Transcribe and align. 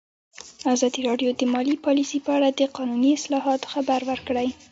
ازادي 0.73 1.01
راډیو 1.09 1.29
د 1.39 1.41
مالي 1.53 1.75
پالیسي 1.85 2.19
په 2.25 2.31
اړه 2.37 2.49
د 2.51 2.61
قانوني 2.77 3.09
اصلاحاتو 3.17 3.71
خبر 3.73 3.99
ورکړی. 4.09 4.47